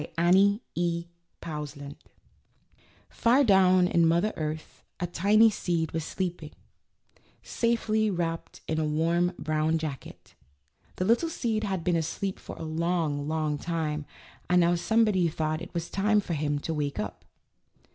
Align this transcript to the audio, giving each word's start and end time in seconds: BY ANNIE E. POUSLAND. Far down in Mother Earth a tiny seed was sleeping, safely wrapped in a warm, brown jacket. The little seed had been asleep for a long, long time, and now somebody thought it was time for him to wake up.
BY 0.01 0.09
ANNIE 0.17 0.61
E. 0.73 1.05
POUSLAND. 1.41 1.95
Far 3.07 3.43
down 3.43 3.87
in 3.87 4.07
Mother 4.07 4.33
Earth 4.35 4.81
a 4.99 5.05
tiny 5.05 5.51
seed 5.51 5.91
was 5.91 6.03
sleeping, 6.03 6.49
safely 7.43 8.09
wrapped 8.09 8.61
in 8.67 8.79
a 8.79 8.83
warm, 8.83 9.33
brown 9.37 9.77
jacket. 9.77 10.33
The 10.95 11.05
little 11.05 11.29
seed 11.29 11.65
had 11.65 11.83
been 11.83 11.95
asleep 11.95 12.39
for 12.39 12.55
a 12.55 12.63
long, 12.63 13.27
long 13.27 13.59
time, 13.59 14.07
and 14.49 14.61
now 14.61 14.73
somebody 14.73 15.27
thought 15.27 15.61
it 15.61 15.71
was 15.75 15.87
time 15.91 16.19
for 16.19 16.33
him 16.33 16.57
to 16.61 16.73
wake 16.73 16.97
up. 16.97 17.23